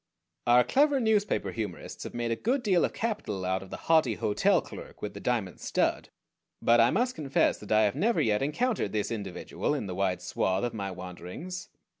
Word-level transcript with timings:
Our 0.47 0.63
clever 0.63 0.99
newspaper 0.99 1.51
humorists 1.51 2.05
have 2.05 2.15
made 2.15 2.31
a 2.31 2.35
good 2.35 2.63
deal 2.63 2.83
of 2.85 2.91
capital 2.91 3.45
out 3.45 3.61
of 3.61 3.69
the 3.69 3.77
haughty 3.85 4.15
hotel 4.15 4.59
clerk 4.59 4.99
with 5.03 5.13
the 5.13 5.19
diamond 5.19 5.59
stud; 5.59 6.09
but 6.59 6.79
I 6.79 6.89
must 6.89 7.13
confess 7.13 7.59
that 7.59 7.71
I 7.71 7.83
have 7.83 7.93
never 7.95 8.19
yet 8.19 8.41
encountered 8.41 8.93
this 8.93 9.11
individual 9.11 9.75
in 9.75 9.85
the 9.85 9.93
wide 9.93 10.23
swath 10.23 10.63
of 10.63 10.73
my 10.73 10.89
wanderings. 10.89 11.69